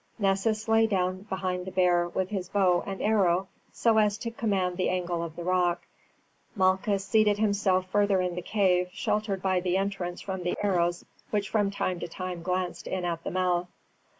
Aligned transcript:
Nessus 0.17 0.67
lay 0.67 0.87
down 0.87 1.27
behind 1.29 1.67
the 1.67 1.71
bear, 1.71 2.07
with 2.09 2.29
his 2.29 2.49
bow 2.49 2.83
and 2.87 3.03
arrow 3.03 3.47
so 3.71 3.99
as 3.99 4.17
to 4.17 4.31
command 4.31 4.75
the 4.75 4.89
angle 4.89 5.21
of 5.21 5.35
the 5.35 5.43
rock. 5.43 5.83
Malchus 6.55 7.05
seated 7.05 7.37
himself 7.37 7.85
further 7.91 8.19
in 8.19 8.33
the 8.33 8.41
cave, 8.41 8.89
sheltered 8.91 9.43
by 9.43 9.59
the 9.59 9.77
entrance 9.77 10.19
from 10.19 10.41
the 10.41 10.57
arrows 10.63 11.05
which 11.29 11.49
from 11.51 11.69
time 11.69 11.99
to 11.99 12.07
time 12.07 12.41
glanced 12.41 12.87
in 12.87 13.05
at 13.05 13.23
the 13.23 13.29
mouth. 13.29 13.67